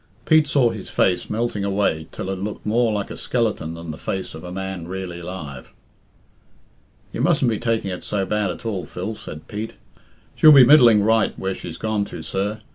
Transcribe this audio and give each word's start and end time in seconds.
Pete 0.25 0.47
saw 0.47 0.71
his 0.71 0.89
face 0.89 1.29
melting 1.29 1.63
away 1.63 2.07
till 2.11 2.31
it 2.31 2.39
looked 2.39 2.65
more 2.65 2.91
like 2.91 3.11
a 3.11 3.15
skeleton 3.15 3.75
than 3.75 3.91
the 3.91 3.99
face 3.99 4.33
of 4.33 4.41
à 4.41 4.51
man 4.51 4.87
really 4.87 5.19
alive. 5.19 5.73
"You 7.13 7.21
mustn't 7.21 7.49
be 7.51 7.59
taking 7.59 7.91
it 7.91 8.03
so 8.03 8.25
bad 8.25 8.49
at 8.49 8.65
all, 8.65 8.87
Phil," 8.87 9.13
said 9.13 9.47
Pete. 9.47 9.73
"She'll 10.33 10.51
be 10.51 10.65
middling 10.65 11.03
right 11.03 11.37
where 11.37 11.53
she's 11.53 11.77
gone 11.77 12.03
to, 12.05 12.23
sir. 12.23 12.61